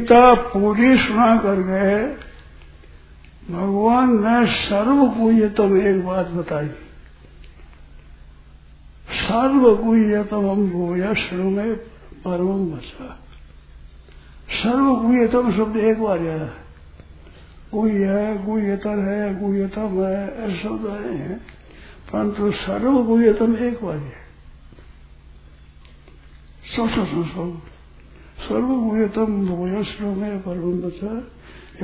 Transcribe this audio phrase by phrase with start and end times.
[0.00, 2.16] गीता पूरी सुना कर गए
[3.50, 6.68] भगवान ने सर्व गुह्यतम एक बात बताई।
[9.10, 11.74] सर्व गुह्यतम हम भूय श्रु में
[12.24, 13.24] परम बचा
[14.50, 16.52] सर्व गुह्यतम शब्द एक बार आया है।
[17.74, 19.34] गुह्य है गुह्यतर है
[20.08, 21.38] है, ऐसे शब्द आए हैं।
[22.12, 24.12] परंतु सर्व गुह्यतम एक बार है।
[26.76, 27.62] सोचो सोचो।
[28.50, 31.16] सर्व गुह्यतम भूय श्रु में परम बचा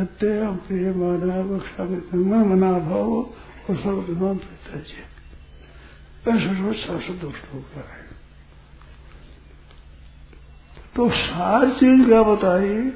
[0.02, 1.84] यत्ते प्रिय माना रक्षा
[2.16, 4.94] में मना भाव और प्रत्याज्य
[6.32, 8.06] ऐसे दोष होता है
[10.96, 12.90] तो सार चीज़ क्या बताई?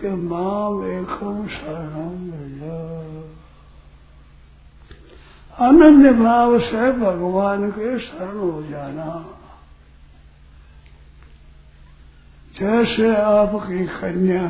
[0.00, 2.32] कि माम एकम शरणम
[5.66, 9.38] अनन्य भाव से भगवान के शरण हो जाना।
[12.54, 14.46] जैसे आपकी कन्या,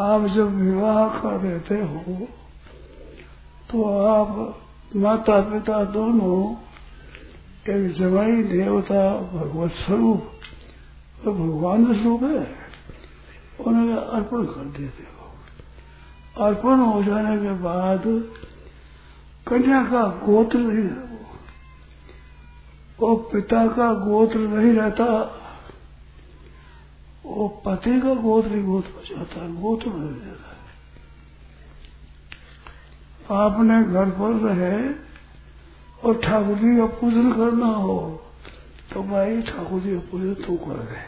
[0.00, 2.26] आप जब विवाह कर देते हो
[3.70, 4.30] तो आप
[4.96, 6.40] माता पिता दोनों
[7.68, 12.46] एक जमाई देवता भगवत स्वरूप और भगवान स्वरूप है,
[13.60, 18.02] उन्हें अर्पण कर देते हो। अर्पण हो जाने के बाद
[19.46, 21.08] कन्या का गोत्र नहीं है
[23.00, 25.06] वो पिता का गोत्र नहीं रहता
[27.24, 30.58] वो पति का गोत्र गोत्र हो जाता है गोत्र नहीं रहता है।
[33.38, 34.94] आपने घर पर रहे
[36.02, 37.98] और ठाकुर जी का पूजन करना हो
[38.92, 41.02] तो भाई ठाकुर जी का पूजन तू कर रहे।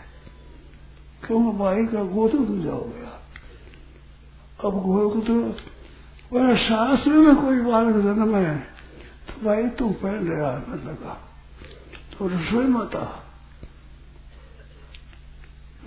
[1.26, 1.58] क्यों?
[1.58, 3.10] भाई का गोत्र तू जाओगे
[4.60, 5.54] अब गोत्र
[6.32, 8.58] वह शास्त्र में कोई बालक जन्म है
[9.28, 11.18] तो भाई तू पहन रहा लगा।
[12.12, 13.21] तो रसोई माता।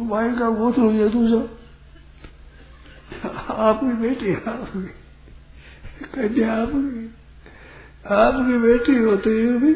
[0.01, 0.50] भाई का
[0.97, 1.47] जाए तू जाओ
[3.56, 4.88] आपकी बेटी, आपकी।
[6.06, 7.06] कन्या आपकी।
[8.07, 9.73] आपकी बेटी होते हुए भी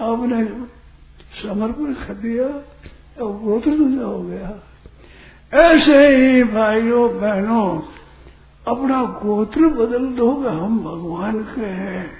[0.00, 0.44] आपने
[1.42, 2.46] समर्पण कर दिया
[3.24, 4.62] और गोत्र दूजा हो गया।
[5.54, 7.80] ऐसे ही भाइयों, बहनों,
[8.74, 12.10] अपना गोत्र बदल दोगे, हम भगवान के हैं।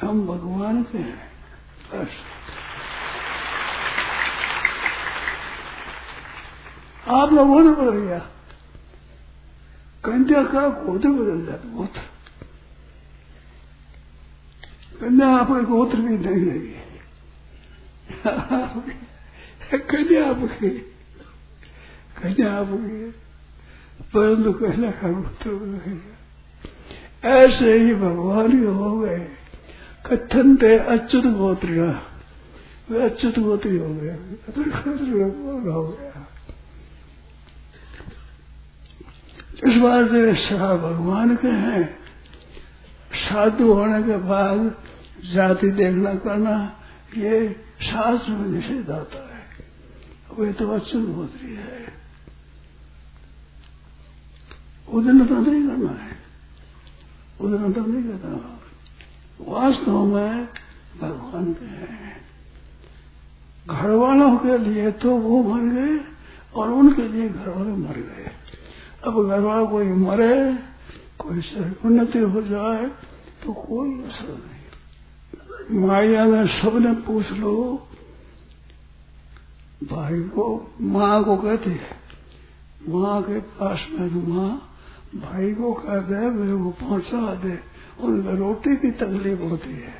[0.00, 1.32] हम भगवान के हैं।
[7.08, 8.18] आपका गोत्र बदल गया
[10.04, 12.00] कन्या का गोत्र बदल जाता गोत्र।
[15.00, 16.76] कन्या आपके गोत्र भी नहीं लगी।
[19.78, 20.70] कन्या आपकी
[22.22, 23.10] कन्या आपकी।
[24.14, 25.98] परंतु कन्या का गोत्र नहीं
[27.32, 29.28] ऐसे ही भगवान ही हो गए।
[30.06, 32.00] कथन थे अच्युत गोत्र,
[32.90, 36.31] वे अच्युत गोत्री हो गए। गोत्र हो गया।
[39.64, 41.98] इस बात से सहा भगवान के हैं।
[43.12, 44.74] साधु होने के बाद
[45.32, 46.80] जाति देखना करना,
[47.16, 49.42] ये शास्त्र में निषेध आता है।
[50.38, 51.92] वे तो अच्युत होती है।
[54.92, 56.16] उदन तो नहीं करना है।
[57.40, 58.60] उदन तो नहीं करना।
[59.40, 60.48] वास्तव में
[61.00, 62.20] भगवान के हैं।
[63.70, 66.04] घर वालों के लिए तो वो मर गए
[66.54, 68.30] और उनके लिए घर वाले मर गए।
[69.04, 70.54] अब घर वाला कोई मरे,
[71.18, 71.40] कोई
[71.84, 72.86] उन्नति हो जाए
[73.44, 77.86] तो कोई असर नहीं। माया में सबने पूछ लो,
[79.84, 81.96] भाई को, माँ को कहती है,
[82.88, 84.76] माँ के पास में माँ,
[85.16, 87.58] भाई को कह दे वे वो पहुँचा दे
[88.00, 89.94] उनमें रोटी की तकलीफ़ होती है।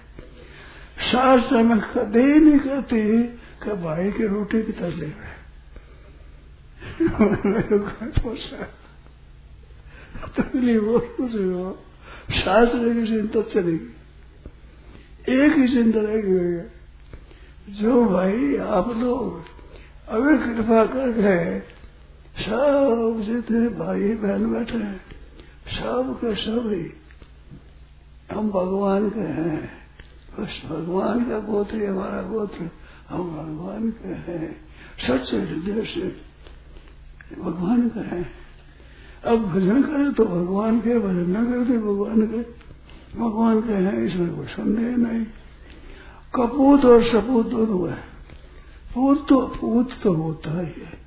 [1.12, 5.42] शास्त्र में कदे नहीं कहती कि भाई की रोटी की तकलीफ़ है।
[10.36, 11.78] तकलीफ़ हो कुछ हो
[12.30, 13.90] शास्त्र की चिंता चलेगी
[15.32, 19.44] एक ही चिंता रहेगी जो भाई आप लोग
[20.08, 21.62] अगर कृपा कर गए
[22.38, 25.00] सब जितने भाई बहन बैठे हैं,
[25.68, 26.92] सब के सब ही
[28.32, 29.82] हम भगवान के हैं।
[30.38, 32.70] बस भगवान का गोत्र हमारा गोत्र,
[33.08, 34.60] हम भगवान के हैं।
[34.98, 36.08] सच्चे हृदय से
[37.42, 38.41] भगवान का है।
[39.24, 42.62] अब भजन करे तो भगवान के, भजन न करते भगवान के।
[43.18, 45.26] भगवान के हैं, इसमें कोई संदेह नहीं।
[46.34, 47.98] कपूत और सपूत दोनों है।
[48.94, 50.98] पूत तो पूत तो होता ही है।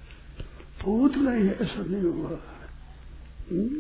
[0.86, 2.30] पूत नहीं है, ऐसा नहीं हुआ।
[3.52, 3.78] हम्म?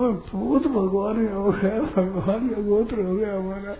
[0.00, 3.74] और भूत भगवान का हो गया, भगवान का गोत्र हो गया हमारा।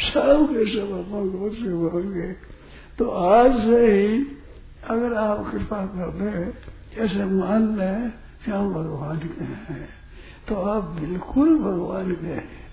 [0.00, 2.32] सब के सब अपना गोत्र होंगे।
[2.98, 4.24] तो आज से ही
[4.90, 8.10] अगर आप कृपा कर दे ऐसे मान लें
[8.44, 9.88] कि हम भगवान के हैं
[10.48, 12.68] तो आप बिल्कुल भगवान के हैं।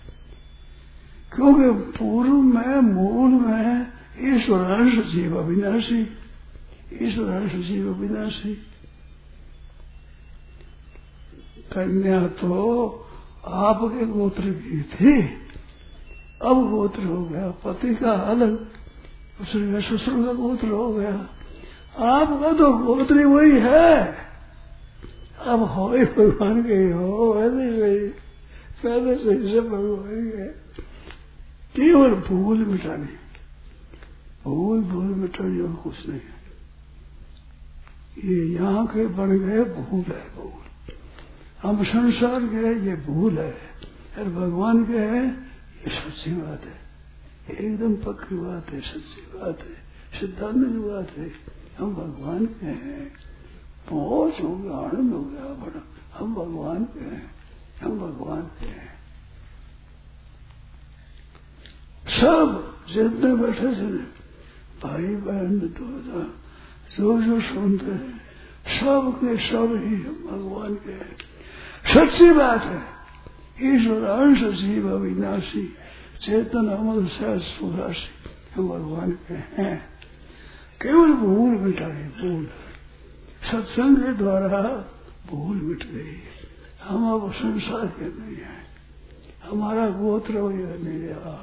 [1.36, 3.88] क्योंकि पूर्व में, मूल में
[4.20, 6.08] ईश्वरांश जीव अविनाशी
[7.02, 8.54] ईश्वरांश जीव अविनाशी।
[11.74, 13.08] कन्या तो
[13.48, 15.22] आपके गोत्र की थी।
[16.42, 18.68] अब गोत्र हो गया, पति का अलग
[19.42, 21.30] उसका ससुर का गोत्र हो गया।
[21.96, 24.16] आपका तो गोत्र वही है।
[25.42, 28.10] अब हो ही भगवान के हो ऐसे सही
[28.84, 30.48] पहले सही से भगवान के
[31.82, 33.26] केवल भूल मिटाने।
[34.44, 36.36] भूल भूल मिटानी और कुछ नहीं है।
[38.30, 40.94] ये यहाँ के बन गए, भूल है भूल।
[41.64, 43.58] हम संसार के ये भूल है।
[44.18, 46.86] और भगवान के है, ये सच्ची बात है।
[47.66, 49.86] एकदम पक्की बात है, सच्ची बात है।
[50.20, 53.14] सिद्धांत की बात है। हम भगवान के हैं।
[53.90, 55.84] बहुत हो गया, आनंद हो गया, बड़ा।
[56.18, 57.32] हम भगवान के हैं,
[57.82, 58.96] हम भगवान के हैं।
[62.08, 64.16] सब जितने बैठे थे
[64.84, 65.86] भाई बहन तो
[66.98, 68.22] जो जो सुनते हैं,
[68.80, 71.18] सब के सब ही हम भगवान के हैं।
[71.86, 72.82] सच्ची बात है
[73.62, 75.74] ईश्वर अंश जीव अविनाशी,
[76.22, 79.95] चेतन अमल सहज सुराशी हम भगवान के हैं।
[80.86, 82.46] केवल भूल मिटाए भूल।
[83.52, 84.62] सत्संग के द्वारा
[85.30, 86.16] भूल मिट गई।
[86.84, 88.58] हम अब संसार के नहीं है।
[89.46, 91.38] हमारा गोत्र नहीं रहा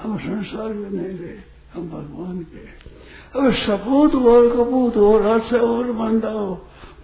[0.00, 1.36] हम संसार के नहीं रहे,
[1.74, 2.64] हम भगवान के
[3.36, 6.50] अब सपूत हो कपूत हो अच्छा हो, मंदा हो,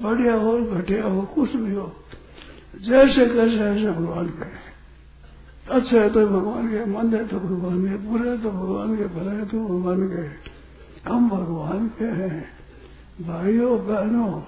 [0.02, 1.86] बढ़िया हो, घटिया हो, कुछ भी हो,
[2.80, 4.50] जैसे कैसे ऐसे भगवान के
[5.70, 9.44] अच्छा है तो भगवान के मन है तो भगवान के, बुरे तो भगवान के, भले
[9.44, 10.26] तो भगवान के।
[11.08, 12.50] हम भगवान के हैं।
[13.20, 14.42] भाइयों, बहनों,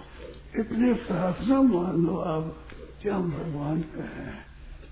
[0.60, 2.56] इतनी प्रार्थना मान लो आप
[3.02, 4.46] कि हम भगवान के हैं।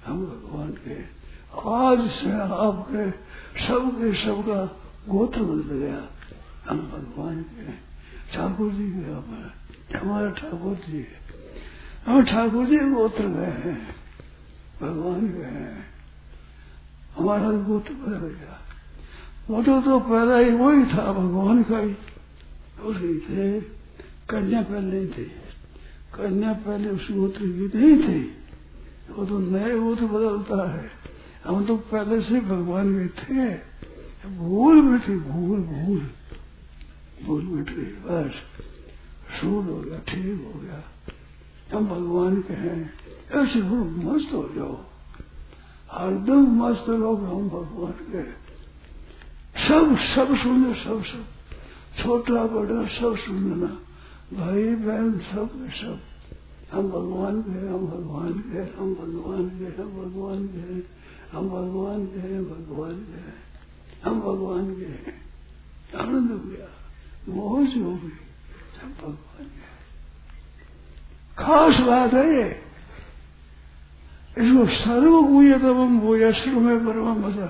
[0.06, 1.22] हम भगवान के।
[1.70, 4.64] आज से आपके सब सबके सबका
[5.08, 6.08] गोत्र बदल गया।
[6.68, 7.92] हम भगवान के।
[8.34, 11.06] ठाकुर जी के हमारे हमारे ठाकुर जी।
[12.06, 13.96] हम ठाकुर जी गोत्र गए हैं।
[14.82, 15.86] भगवान गए हैं।
[17.16, 18.71] हमारा गोत्र बदल गया।
[19.50, 21.96] वो तो, तो पहला ही वही था भगवान का ही।
[22.82, 23.60] उसी थे
[24.30, 25.24] कन्या पहले नहीं थे।
[26.14, 28.30] कन्या पहले उस गोत्र की नहीं थी।
[29.12, 30.90] वो तो नए गोत्र बदलता है।
[31.44, 33.54] हम तो पहले से भगवान में थे।
[34.36, 36.10] भूल थी भूल भूल।
[37.24, 38.30] भूल थी बस।
[39.40, 40.82] सूद हो गया ठीक हो गया।
[41.78, 42.92] हम भगवान के हैं।
[43.32, 44.84] ऐसे लोग मस्त हो जाओ।
[45.92, 48.51] हरदम मस्त लोग हम भगवान के
[49.68, 51.24] सब सब सुने, सब सब।
[52.02, 53.66] छोटा, बड़ा, सब सुनना
[54.36, 56.00] भाई, बहन, सब सब।
[56.72, 61.02] हम भगवान के हम भगवान के हम भगवान के हम भगवान के
[61.36, 63.42] हम भगवान के हैं, भगवान के
[64.10, 65.22] हम भगवान के हैं।
[65.98, 66.68] आनंद हो गया।
[67.28, 68.18] मोहज हो गई।
[68.82, 69.72] हम भगवान के
[71.38, 72.62] खास बात है ये।
[74.38, 77.46] इसको सर्वगुह्यतम भूय में परम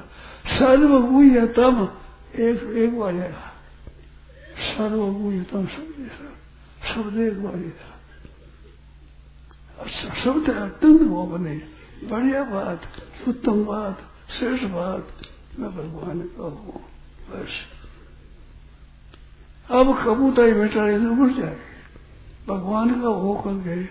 [0.59, 1.89] सर्वगुह्यतम
[2.35, 3.53] एक एक बाजेगा
[4.77, 6.11] सर्वगुह्यतम शब्द
[6.95, 7.99] शब्द एक बाजेगा
[10.25, 11.61] शब्द अत्यंत वो बने।
[12.11, 12.83] बढ़िया बात,
[13.29, 13.99] उत्तम बात,
[14.39, 15.09] श्रेष्ठ बात।
[15.59, 16.85] मैं भगवान का हूँ।
[17.31, 17.49] बस।
[19.71, 20.85] अब कबूतर ही बेटा
[21.23, 21.59] उड़ जाए।
[22.49, 23.89] भगवान का हो कर गए?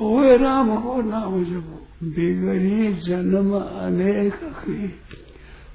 [0.00, 5.00] हुए राम को नाम जब बिगड़ी जन्म अनेक की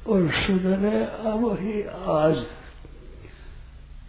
[0.07, 2.45] और सुधरे अब ही आज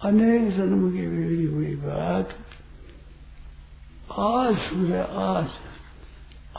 [0.04, 2.34] अनेक जन्म की बिगड़ी हुई बात।
[4.18, 5.48] आज सुधरे, आज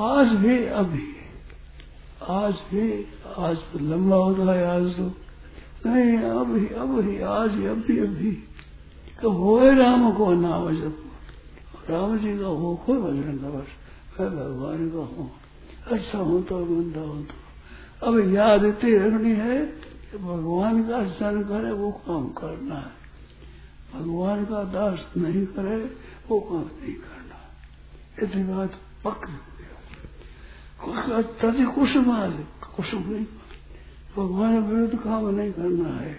[0.02, 1.06] आज भी अभी,
[2.30, 3.06] आज भी,
[3.38, 5.08] आज तो लंबा होता है आज तो।
[5.86, 8.32] नहीं अभी अभी आज अभी अभी
[9.22, 11.04] तो हो। राम को नाम जब
[11.90, 15.32] राम जी का हो कोई भजन बस। मैं भगवान का हूँ।
[15.92, 17.47] अच्छा हूँ तो मंदा हूँ तो।
[18.04, 23.08] अब याद इतनी रखनी है कि भगवान का जन करे, वो काम करना है।
[23.94, 25.96] भगवान का दास नहीं करे,
[26.30, 27.18] वो काम नहीं करना
[28.24, 28.72] ऐसी बात
[29.06, 29.38] पक्की हो।
[31.94, 32.32] गया मार।
[32.76, 33.26] कुछ नहीं
[34.18, 36.14] भगवान विरुद्ध काम नहीं करना है।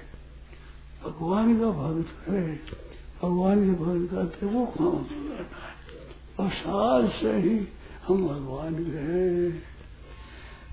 [1.04, 2.60] भगवान का भक्त करे
[3.22, 5.78] भगवान के भक्त करते वो काम करना है।
[6.40, 7.68] और साल से ही
[8.08, 9.77] हम भगवान के हैं।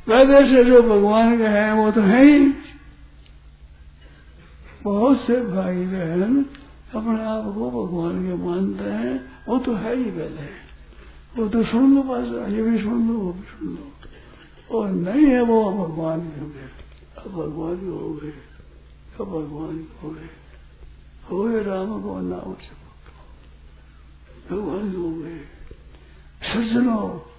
[0.07, 2.53] पहले से जो भगवान के हैं। वो तो है ही
[4.83, 6.45] बहुत से भाई बहन
[6.95, 10.47] अपने आप को भगवान के मानते हैं वो तो है ही पहले
[11.37, 15.25] वो तो सुन लो बस ये भी सुन लो वो भी सुन लो और नहीं
[15.25, 16.69] है वो भगवान के हो गए
[17.17, 18.33] अब भगवान हो गए
[19.19, 20.29] अब भगवान हो गए
[21.31, 22.73] हो। गए राम को ना नाम से
[24.49, 25.39] भगवान हो गए
[26.53, 27.31] सज्जनो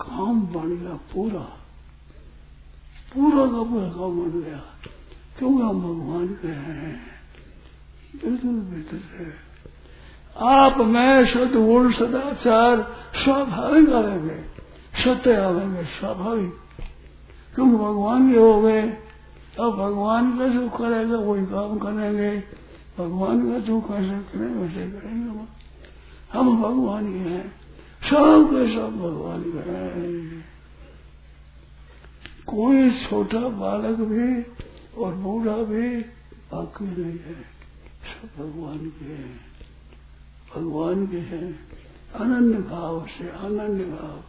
[0.00, 1.40] काम बन गया पूरा।
[3.14, 4.62] पूरा का पूरा काम बन गया।
[5.38, 7.06] क्योंकि हम भगवान के हैं
[8.24, 9.46] बिल्कुल बेहतर है
[10.38, 14.44] आप, मैं शुद्ध गुण सदाचार, स्वाभाविक आवेंगे
[15.04, 16.54] सत्य आवेंगे स्वाभाविक।
[17.54, 18.82] क्योंकि भगवान के हो गए?
[19.60, 22.44] अब भगवान का जो करेगा वही काम करेंगे।
[22.98, 25.40] भगवान का जो कैसे करें वैसे करेंगे।
[26.32, 27.65] हम भगवान के हैं।
[28.06, 30.40] सब सब भगवान के
[32.46, 34.42] कोई छोटा बालक भी
[34.98, 36.00] और बूढ़ा भी
[36.52, 37.42] बाकी नहीं है।
[38.02, 39.40] सब भगवान के हैं।
[40.56, 41.68] भगवान के हैं।
[42.14, 44.22] अनन्य भाव से अनन्य भाव।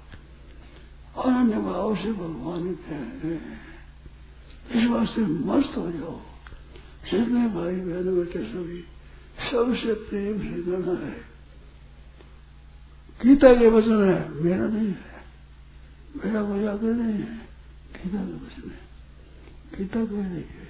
[1.24, 3.60] अनन्य भाव से भगवान के हैं।
[4.76, 6.20] इस वास्ते मस्त हो जाओ।
[7.12, 8.84] जितने भाई बहन बेटे सभी,
[9.52, 11.37] सबसे प्रेम से करना है।
[13.26, 15.08] गीता के वचन है। मेरा नहीं है।
[16.26, 17.38] मेरा कोई आगे नहीं है।
[17.94, 18.80] गीता के वचन है।
[19.78, 20.68] गीता कह रही है।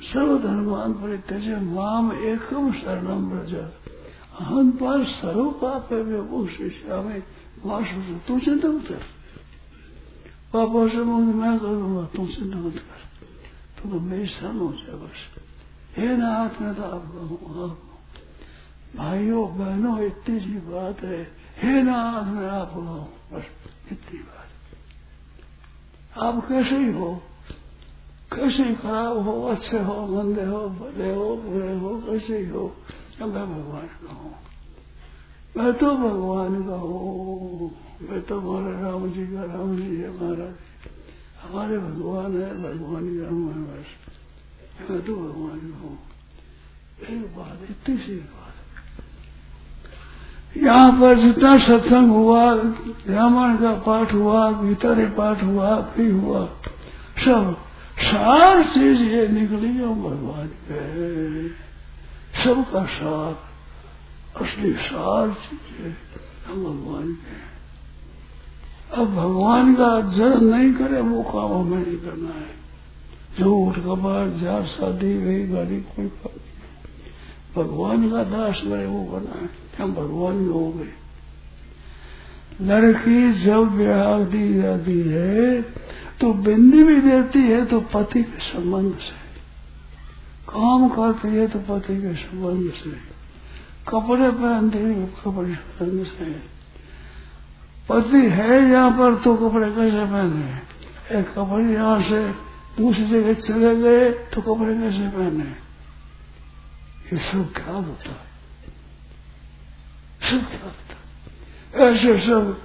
[0.00, 3.54] सर्व धर्मान परित्यज माम एकम शरणम ब्रज
[4.40, 7.22] अहम पर सर्व पाप है वो शिष्या में
[7.64, 9.02] वासु तू चिंता मत कर।
[10.52, 13.08] पापों से मुक्त मैं करूँगा तुम चिंता मत कर।
[13.82, 15.42] तो, तो मेरी शरण हो जाए बस।
[15.96, 17.87] हे नाथ मैं तो आपका हूँ।
[18.96, 21.22] भाइयों, बहनों, इतनी सी बात है।
[21.58, 23.44] हे नाथ मैं आपका हूँ बस
[23.92, 24.48] इतनी बात
[26.18, 27.22] आप कैसे ही हो,
[28.32, 32.76] कैसे ही खराब हो, अच्छे हो, मंदे हो, भले हो, बुरे हो, कैसे ही हो
[33.20, 34.34] मैं भगवान का हूँ।
[35.56, 37.70] मैं तो भगवान का हूँ।
[38.02, 40.54] मैं तो हमारे राम जी का राम जी है, महाराज।
[41.42, 43.86] हमारे भगवान है, भगवान हूँ मैं बस।
[44.90, 45.98] मैं तो भगवान का हूँ।
[47.10, 48.47] एक बात, इतनी सी बात
[50.64, 52.42] यहाँ पर जितना सत्संग हुआ,
[53.08, 56.44] रामायण का पाठ हुआ, गीता का पाठ हुआ कई हुआ,
[57.24, 57.56] सब
[57.98, 60.48] सार चीज़ ये निकली हम भगवान
[62.44, 63.36] सबका सार,
[64.40, 65.96] असली सार चीज़ है,
[66.46, 67.46] हम भगवान के
[68.96, 72.58] अब भगवान का जन्म नहीं करे, वो काम हमें नहीं करना है।
[73.38, 76.47] झूठ कबार जार शादी वही गाड़ी कोई काम
[77.58, 79.48] भगवान का दास बने, वो बना।
[79.82, 80.72] हम भगवान हो?
[80.76, 80.94] गए
[82.60, 85.62] लड़की जब ब्याह दी जाती है
[86.20, 89.16] तो बिंदी भी देती है तो पति के संबंध से।
[90.48, 92.90] काम करती है तो पति के संबंध से।
[93.88, 96.58] कपड़े पहनती है कपड़े संबंध से।
[97.88, 101.18] पति है यहाँ पर तो कपड़े कैसे पहने?
[101.18, 102.26] एक कपड़े यहाँ से
[102.78, 105.67] दूसरी जगह चले गए तो कपड़े कैसे पहने?
[107.12, 108.26] ये सब क्या होता है
[110.22, 110.96] सब क्या होता
[111.74, 112.56] है ऐसे सब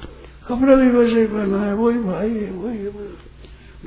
[0.47, 2.77] कपड़ा भी वैसे ही पहना है वही भाई है वही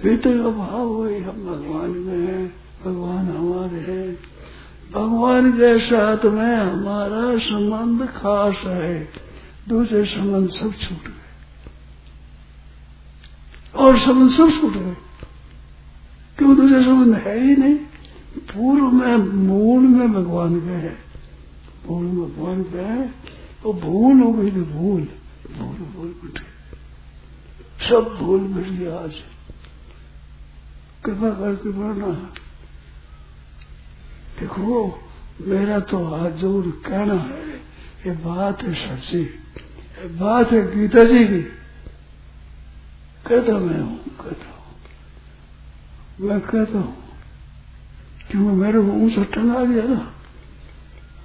[0.02, 2.46] भीतर का भाव वही हम भगवान में है
[2.84, 4.14] भगवान हमारे हैं
[4.92, 8.96] भगवान के साथ में हमारा संबंध खास है
[9.68, 11.24] दूसरे संबंध सब छूट गए
[13.74, 14.96] और संबंध सब छूट गए
[16.38, 17.76] क्यों दूसरे संबंध है ही नहीं
[18.36, 20.98] पूर्व में मूल में भगवान के है।
[21.86, 23.14] मूल में भगवान के है,
[23.64, 25.08] वो भूल हो गई थी, भूल।
[25.58, 26.38] भूल भूल मिट
[27.82, 29.14] सब भूल मिट गया आज।
[31.04, 32.06] कृपा करके बढ़ना
[34.40, 35.00] देखो,
[35.40, 37.56] मेरा तो जोड़ कहना है,
[38.06, 41.42] ये बात है सच्ची। ये बात है गीता जी की।
[43.26, 47.05] कहता मैं हूँ कहता हूँ मैं कहता हूँ।
[48.30, 49.84] क्योंकि मेरे को ऊँचा टंगा दिया?
[49.84, 50.14] ना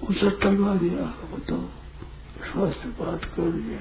[0.10, 1.62] ऊँचा टंगा दिया बताओ
[2.52, 3.80] स्वस्थ बात कर दिया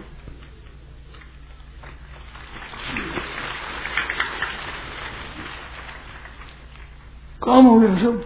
[7.42, 8.24] काम हो गया सब।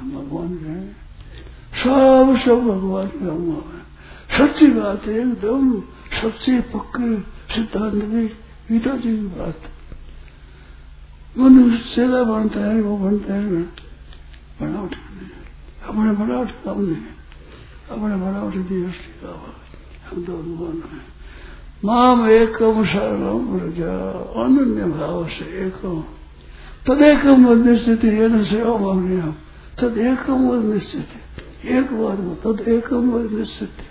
[0.00, 0.96] हम भगवान के हैं।
[1.76, 3.86] सब सब भगवान के हम हैं।
[4.38, 5.80] सच्ची बात है, एकदम
[6.12, 7.20] सच्चे, पक्के
[7.54, 8.26] सिद्धांत की
[8.74, 9.60] गीता जी की बात।
[11.38, 13.85] मनुष्य चेला बनता है, वो बनता है।
[14.60, 14.94] बनावट
[15.88, 17.02] अपने बनावट काम नहीं
[17.92, 19.32] अपने बनावट की दृष्टि का
[20.06, 21.00] हम तो भगवान है
[21.84, 23.94] माम एकम शरणम रजा
[24.42, 26.00] अनन्य भाव से एकम
[26.86, 29.34] तदेकम निश्चित ये न सेवा मांगने हम
[29.80, 33.84] तद एकम निश्चित एक बार वो तद एकम निश्चित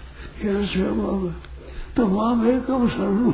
[0.45, 1.31] ये न सेवा मांग
[1.95, 3.33] तो माम एकम शरणम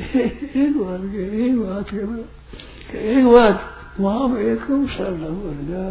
[0.00, 4.36] एक बात के एक बात के एक बात माम
[4.86, 5.86] शरणम रजा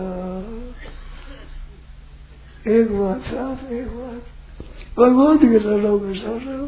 [2.71, 4.21] एक बात साथ, एक बात।
[4.99, 6.67] भगवान के शरणों के शरण।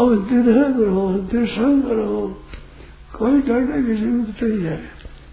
[0.00, 1.46] अब दृढ़ करो दृढ़
[1.82, 2.42] करो
[3.18, 4.88] कोई डरने की ज़रूरत नहीं है।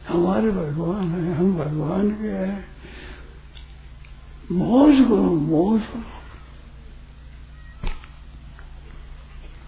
[0.07, 2.65] हमारे भगवान है, हम भगवान के हैं।
[4.51, 6.15] मौज करो मौज करो।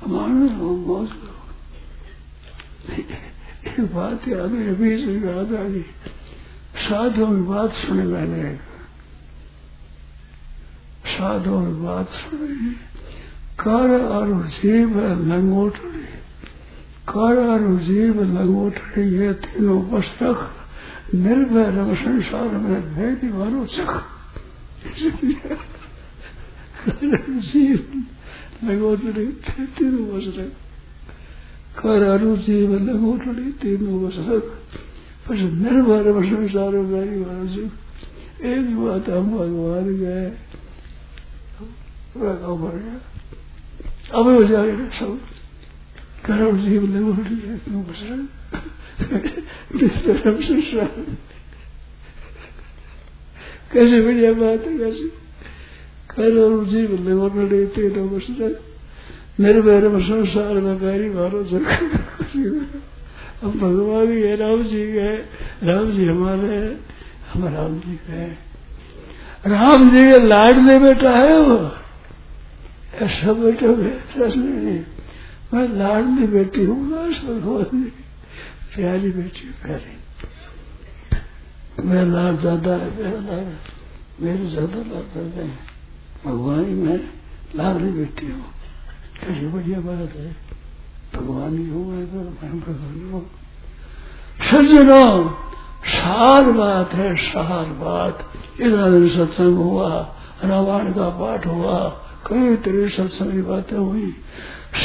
[0.05, 0.33] हमारे
[0.77, 1.37] मौज करो।
[3.65, 5.81] एक बात याद है, अभी से याद आ गई।
[6.77, 8.55] साधुओं की बात सुनी मैंने
[11.17, 12.75] साधुओं की बात सुनी।
[13.59, 16.03] कर और जीव लंगोटड़ी
[17.09, 20.37] कर और जीव लंगोटड़ी ये तीनों पुस्तक
[21.15, 23.91] निर्भय रंग संसार में भेदी मारो चख
[27.49, 27.79] जीव
[28.63, 30.66] लंगोटड़ी तीनों पुस्तक।
[31.85, 34.61] लंगोटड़ी तीनों पुस्तक
[35.29, 37.71] बस निर्भय रंग संसार में भेदी मारो चख
[38.41, 40.31] एक बात हम भगवान गए
[42.17, 43.01] भर गया।
[44.19, 45.21] अब हो जाएगा सब।
[46.25, 46.81] करो जीव
[53.73, 54.67] कैसे बढ़िया बात?
[54.67, 55.07] है कैसे?
[56.15, 58.27] करो जीव लेवड़े तेरह वर्ष
[59.39, 61.41] निर्भय संसार में पैरी मारो
[63.41, 65.15] हम भगवान ही है, राम जी है,
[65.63, 66.57] राम जी हमारे
[67.33, 68.25] हम राम जी के
[69.49, 71.57] राम जी के लाडले बेटा है वो।
[73.05, 74.79] ऐसा बेटा नहीं
[75.53, 77.83] मैं लाडली बेटी हूँ, बस भगवान
[78.75, 79.95] प्यारी बेटी, प्यारी।
[81.83, 83.47] मेरा लाड ज़्यादा है, मेरा लाड
[84.21, 85.47] मेरे ज़्यादा लाड है।
[86.25, 86.99] भगवान ही मैं
[87.55, 88.45] लाडली बेटी हूँ।
[89.21, 90.35] कैसी बढ़िया बात है
[91.15, 93.29] भगवान ही हूँ मैं तो मैं भगवान हूँ
[94.51, 95.29] सज्जनों,
[95.85, 101.89] सार बात है, सार बात। इधर दिन सत्संग हुआ, रामायण का पाठ हुआ
[102.27, 104.11] कई तरह सत्संग की बातें हुई।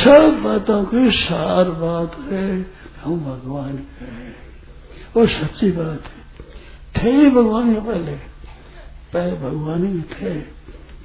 [0.05, 2.67] सब बातों की सार बात है,
[3.05, 4.37] हम भगवान के हैं।
[5.17, 6.23] और सच्ची बात है।
[6.97, 8.13] थे भगवान के पहले
[9.13, 10.35] पहले भगवान ही थे,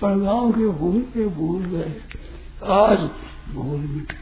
[0.02, 2.02] पर गाँव के भूल के भूल गए।
[2.64, 3.00] आज
[3.54, 4.16] भूल मिटे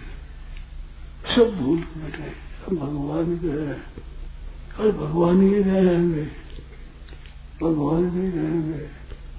[1.36, 2.32] सब भूल मिटे
[2.68, 3.84] हम भगवान गए हैं।
[4.80, 6.22] और भगवान ही रहेंगे।
[7.62, 8.88] भगवान ही रहेंगे।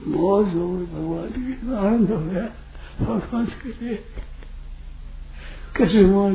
[0.06, 2.42] मौज हो गई भगवान की आनंद हो गया
[3.00, 3.94] भगवान के लिए।
[5.76, 6.34] कैसे मौज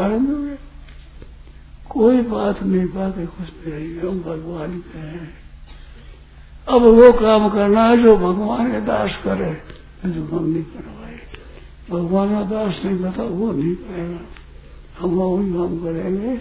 [0.00, 0.56] आनंद हो गया।
[1.90, 5.34] कोई बात नहीं पाते खुश नहीं रही हम भगवान के हैं।
[6.68, 11.18] अब वो काम करना है जो भगवान के दास करे। हम नहीं करवाए
[11.90, 14.20] भगवान का दास नहीं करता वो नहीं करेगा
[14.98, 16.36] हम वही काम करेंगे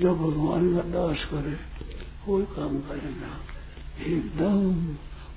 [0.00, 1.56] जो भगवान का दास करे
[2.26, 3.32] वही काम करेगा
[4.06, 4.60] एकदम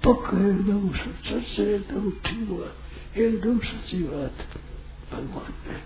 [0.05, 4.45] पक्का एकदम सच से एकदम ठीक बात एकदम सच्ची बात
[5.13, 5.81] भगवान पे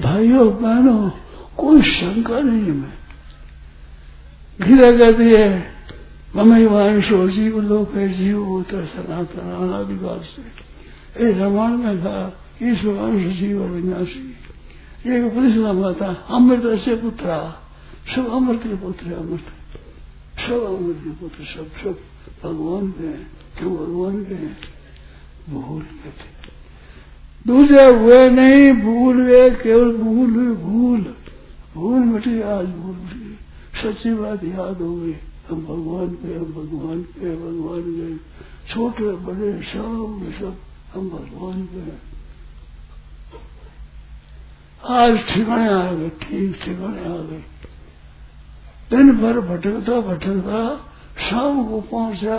[0.00, 1.10] भाइयों बहनों
[1.56, 2.92] कोई शंका नहीं है मैं
[4.60, 5.48] गीता कहती है
[6.32, 10.42] मम्मी वांशो जीव लोक है जीव होता सनातन अनाधिकार से
[11.18, 12.14] ये रामायण में था
[12.62, 14.22] ईश्वर अंश जीव विनाशी
[15.06, 17.36] ये उपदेश नाम था अमृत से पुत्र
[18.10, 19.50] सब अमृत के पुत्र अमृत
[20.40, 21.98] सब अमृत के पुत्र सब सब
[22.42, 23.26] भगवान के हैं
[23.58, 24.56] क्यों भगवान के हैं
[25.50, 26.30] भूल गए थे
[27.46, 31.02] दूसरे हुए नहीं भूल गए केवल भूल हुई भूल
[31.74, 33.36] भूल मिटी आज भूल मिटी
[33.82, 35.14] सच्ची बात याद हो गई
[35.48, 38.08] हम भगवान के हम भगवान के भगवान के
[38.72, 40.56] छोटे, बड़े सब सब
[40.94, 41.80] हम भगवान के
[44.94, 47.42] आज ठिकाने आ गए, ठीक ठिकाने आ गए।
[48.90, 50.60] दिन भर भटकता भटकता
[51.28, 52.36] शाम को पहुँचा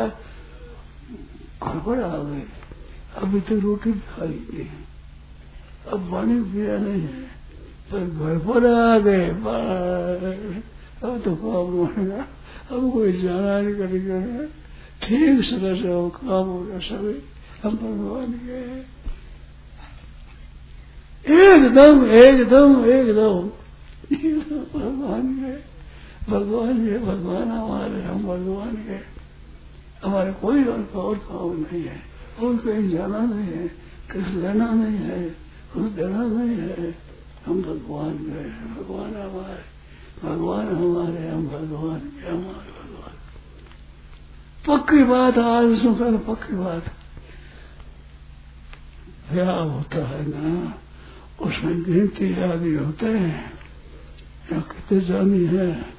[1.63, 2.43] पर आ गए
[3.21, 4.67] अभी तो रोटी भी खाई नहीं
[5.93, 7.21] अब पानी पिया नहीं है।
[7.91, 9.27] पर घर पर आ गए
[11.03, 11.67] अब तो काम
[12.71, 14.45] अब कोई जाना नहीं करेगा
[15.03, 17.21] ठीक तरह से वो काम हो गया, सभी
[17.63, 18.93] हम भगवान के
[21.33, 23.49] एकदम एकदम एकदम।
[24.79, 25.73] भगवान के
[26.31, 28.97] भगवान के, भगवान हमारे, हम भगवान के
[30.07, 32.01] हमारे कोई और और काम नहीं है।
[32.39, 33.67] और कहीं जाना नहीं है,
[34.11, 35.29] कुछ लेना नहीं है,
[35.73, 36.95] कुछ देना नहीं है।
[37.45, 39.72] हम भगवान गए भगवान हमारे।
[40.21, 43.13] भगवान हमारे हम भगवान के हमारे भगवान
[44.67, 46.85] पक्की बात, आज सुन पक्की बात।
[49.31, 50.73] ब्याह होता है ना,
[51.41, 53.53] उसमें गिनती आदि होते हैं।
[54.53, 55.93] या कितने जानी है।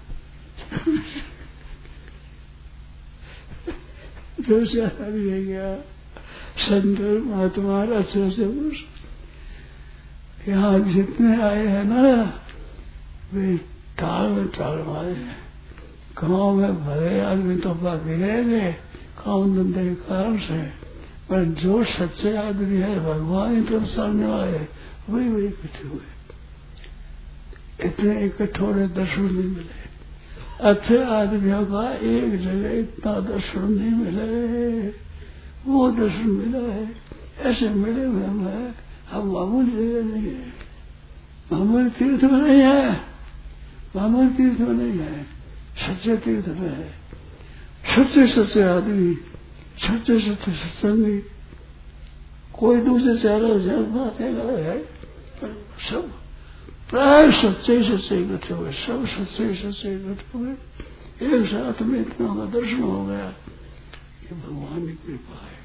[4.80, 5.76] आदमी है क्या
[6.58, 8.42] संतर महात्मा अच्छे से
[10.50, 12.40] यहाँ जितने आए हैं ना,
[13.34, 15.44] वे ताल में ताल मारे।
[16.22, 18.72] गाँव में भले आदमी तो रह गए
[19.24, 20.62] काम धंधे के कारण से,
[21.28, 24.58] पर जो सच्चे आदमी है, भगवान ही तरफ़ सामने वाले
[25.08, 26.00] वही वही इकट्ठे हुए।
[27.88, 29.84] इतने इकट्ठे दर्शन नहीं मिले।
[30.60, 34.88] अच्छे आदमियों का एक जगह इतना दर्शन नहीं मिले।
[35.66, 36.94] वो दर्शन मिला है,
[37.40, 38.74] ऐसे मिले हुए हम है।
[39.10, 39.30] हम
[39.66, 40.52] जगह नहीं है।
[41.52, 43.13] मामूल तीर्थ में नहीं है।
[43.94, 45.26] मामूल तीर्थ में नहीं है,
[45.78, 46.88] सच्चे तीर्थ में है।
[47.86, 49.14] सच्चे सच्चे आदमी,
[49.78, 51.18] सच्चे सच्चे सत्संगी।
[52.54, 54.78] कोई दूसरे चारों हज़ार बातें है
[55.90, 56.10] सब
[56.90, 60.52] प्राय सच्चे सच्चे इकट्ठे हुए, सब सच्चे सच्चे इकट्ठे हुए।
[61.24, 65.58] एक साथ में इतना का दर्शन हो गया ये भगवान की कृपा है।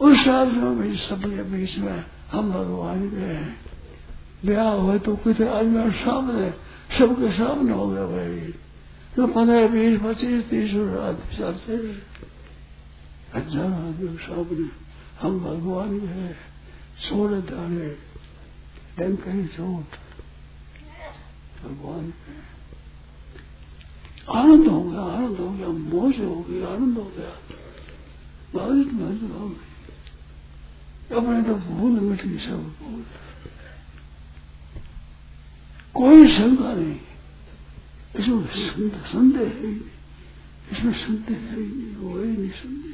[0.00, 3.56] उस साथ में भी सबके बीच में हम भगवान के हैं।
[4.44, 6.50] ब्याह हुए तो कुछ आदमी सामने
[6.90, 8.54] सबके सामने हो गया भाई।
[9.16, 11.72] तो पंद्रह, बीस, पच्चीस, तीस आदमी चलते
[13.34, 14.70] हज़ार आदमी सामने
[15.20, 16.36] हम भगवान हैं
[17.02, 17.88] छोड़े दाने
[18.98, 19.96] डंक चोट।
[21.64, 22.12] भगवान।
[24.30, 27.32] आनंद हो गया, आनंद हो गया, मौज हो गई, आनंद हो गया।
[28.54, 29.64] बारिश महज हो गई।
[31.16, 33.04] अपने तो भूल मिटी सब। भूल
[35.98, 37.00] कोई शंका नहीं।
[38.18, 39.72] इसमें संदेह है।
[40.72, 42.92] इसमें संदेह है। नहीं हो ही नहीं संदेह।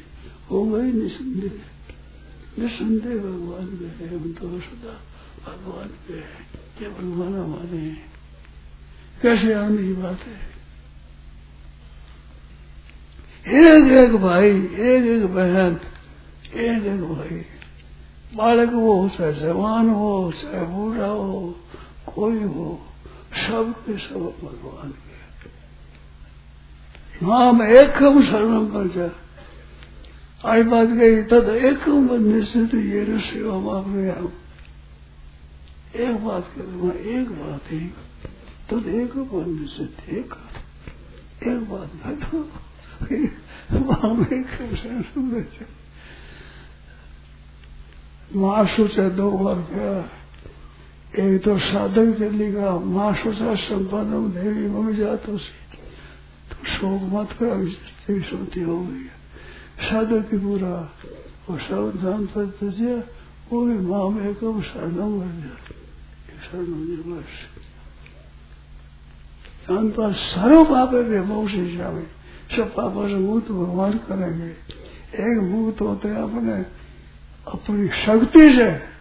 [0.51, 1.51] होगा ही नहीं संदेह।
[2.59, 5.01] निसंदेह भगवान के है। हम तो सदा
[5.53, 8.13] भगवान के है। ये भगवान हमारे हैं।
[9.23, 10.55] कैसे आने की बात है?
[13.65, 15.81] एक एक भाई, एक एक बहन,
[16.55, 17.37] एक एक भाई।
[18.35, 21.61] बालक हो चाहे जवान हो चाहे बूढ़ा हो,
[22.15, 22.87] कोई हो।
[23.37, 25.13] सब के सब भगवान के।
[27.27, 29.09] नाम एकम शरणम पर जा
[30.51, 34.33] आई बात गई तद एकम बनने से तो ये सेवा मापने हम
[35.97, 37.81] एक बात कर एक बात है।
[38.71, 39.85] तद एक बनने से
[40.19, 40.31] एक
[41.43, 42.45] एक बात बताओ।
[48.37, 49.91] माँ सोचा दो बार क्या
[51.15, 55.53] एक तो साधक के लिखा माँ सोचा संपन्न देवी मम्मी जातो से
[56.51, 59.07] तो शोक मत कर सुनती हो गई।
[59.81, 60.75] साधक की पूरा
[61.47, 62.95] वो सावधान पर तुझे
[63.51, 65.57] वो भी माँ में कब शरणम कर दिया
[66.47, 67.33] शरणम बस।
[69.69, 72.07] जानता सर्व पापे वे मोक्ष जावे।
[72.57, 74.51] सब पापों से मुक्त भगवान करेंगे।
[75.23, 76.57] एक मुक्त होते अपने,
[77.47, 78.94] अपनी शक्ति से।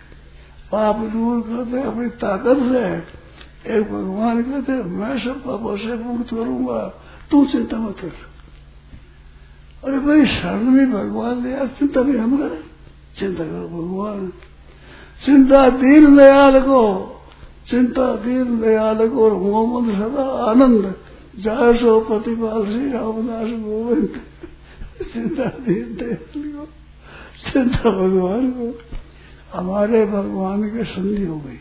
[0.74, 3.14] पाप दूर करते, अपनी ताकत से।
[3.78, 8.12] एक भगवान कहते, मैं सब पापों से मुक्त करूँगा। तू चिंता मत कर।
[9.84, 12.60] अरे भाई, शरण में भगवान ने चिंता भी हम करें।
[13.20, 14.34] चिंता करो भगवान।
[15.26, 17.10] चिंता दीन दयाल को।
[17.70, 20.96] चिंता दीन दयाल को और मोहम्मद सदा आनंद।
[21.40, 24.22] जय सो प्रतिपाल श्री रामदास गोविंद।
[25.14, 26.66] चिंता दीन दयाल को।
[27.52, 28.80] चिंता भगवान को।
[29.54, 31.60] हमारे भगवान की संधि हो गई।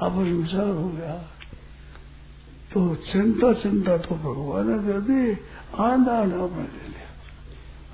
[0.00, 1.14] आपस विचार हो गया।
[2.72, 5.32] तो चिंता चिंता तो भगवान ने दे दी।
[5.78, 7.08] आनंद आनंद आपने दे दिया।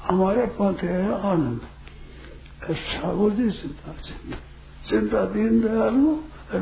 [0.09, 1.61] हमारे पास है आनंद।
[2.75, 4.37] ठाकुर जी, चिंता चिंता।
[4.89, 5.95] चिंता दीन दयाल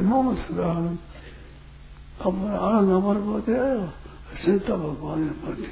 [0.03, 0.99] मोहम्मद सदा आनंद
[2.23, 3.89] अब आनंद हमारे पास है,
[4.45, 5.67] चिंता भगवान ने पाती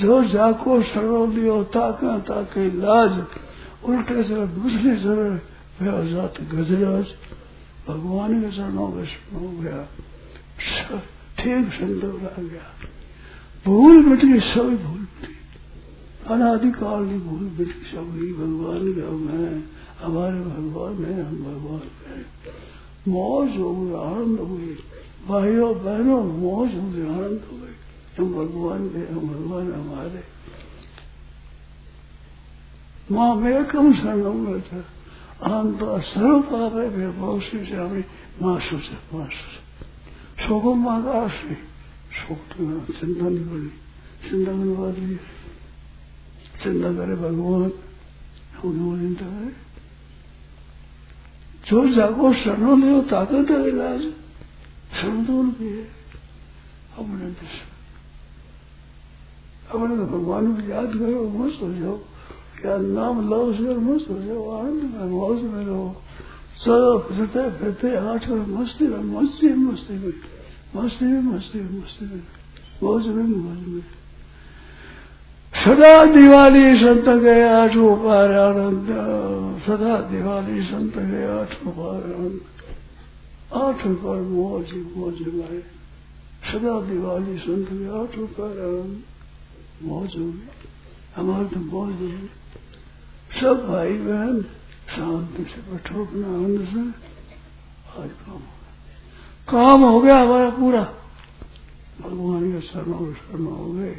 [0.00, 3.24] जो जाको सर्व लियो, ताका ताके लाज
[3.84, 5.38] उल्टे से दूसरे दूसरी
[5.78, 7.06] तरह जात गजराज,
[7.88, 9.82] भगवान के चरणों में हो गया
[11.38, 12.66] ठीक संतोष आ गया।
[13.66, 15.34] भूल मिट सभी भूल मिटी
[16.26, 19.50] अनाधिकाल की भूल मिट सभी भगवान का मैं
[20.00, 22.18] हमारे भगवान है, हम भगवान है।
[23.08, 24.76] मौज हो गई, आनंद हो गई।
[25.28, 27.76] भाइयों, बहनों, मौज हो गई, आनंद हो गई।
[28.18, 30.22] हम भगवान के हम भगवान हमारे
[33.10, 34.80] माँ मेरे कम शरणम था
[35.40, 36.72] अनंत सर्व पाप
[37.16, 38.04] बहुत सी
[38.42, 39.66] मासु से मासु से
[40.38, 41.54] शोकम आकाश से
[42.14, 42.40] शोक
[42.90, 43.70] चिंता नहीं करी
[44.24, 45.16] चिंता करने वाली
[46.62, 47.70] चिंता करे भगवान
[48.56, 49.52] हम चिंता करे
[51.64, 54.02] जो जागो शरणों ले ताकत है इलाज
[54.96, 55.84] शरण की है
[56.98, 57.26] अपने
[59.68, 61.98] अपने तो भगवान को याद करो मस्त हो जाओ
[62.60, 65.86] क्या नाम लो से मस्त हो जाओ आनंद में मौज में रहो
[66.62, 70.12] चलो फिरते फिरते आठ और मस्ती में मस्ती मस्ती में
[70.74, 72.22] मस्ती में मस्ती में मस्ती में
[72.82, 73.82] मौज में मौज में
[75.54, 78.90] सदा दिवाली संत गए आठों पार आनंद
[79.66, 82.40] सदा दिवाली संत गए आठों पार आनंद
[83.62, 85.60] आठों पर मौज मौज में
[86.50, 90.66] सदा दिवाली संत गए आठों पार आनंद मौज होगी
[91.16, 92.28] हमारे तो मौज होगी
[93.40, 94.42] सब भाई बहन
[94.96, 97.08] शांति से बैठो अपना आनंद से
[98.02, 100.80] आज काम हो गया। काम हो गया हमारा पूरा।
[102.00, 103.96] भगवान के शरण शरण हो गए।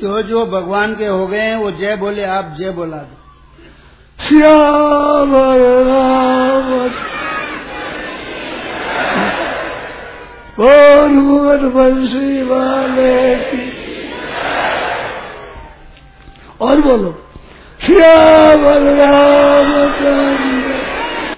[0.00, 3.16] जो जो भगवान के हो गए हैं वो जय बोले आप जय बोला दो।
[4.28, 5.34] श्याम
[10.66, 13.72] और मुगट बंसी वाले की।
[16.60, 17.24] और बोलो।
[17.88, 18.64] श्याम
[18.98, 20.47] राम चंद्र